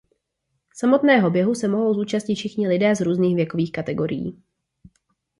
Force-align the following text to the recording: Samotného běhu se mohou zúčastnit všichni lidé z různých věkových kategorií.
Samotného 0.75 1.29
běhu 1.31 1.55
se 1.55 1.67
mohou 1.67 1.93
zúčastnit 1.93 2.35
všichni 2.35 2.67
lidé 2.67 2.95
z 2.95 3.01
různých 3.01 3.35
věkových 3.35 3.71
kategorií. 3.71 4.43